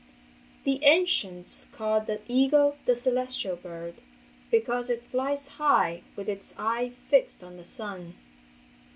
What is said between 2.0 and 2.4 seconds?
the